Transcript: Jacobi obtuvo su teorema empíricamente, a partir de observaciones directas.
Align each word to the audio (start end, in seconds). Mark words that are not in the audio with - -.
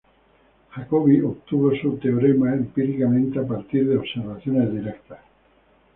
Jacobi 0.71 1.21
obtuvo 1.21 1.75
su 1.75 1.95
teorema 1.99 2.51
empíricamente, 2.55 3.37
a 3.37 3.45
partir 3.45 3.87
de 3.87 3.97
observaciones 3.97 4.71
directas. 4.73 5.19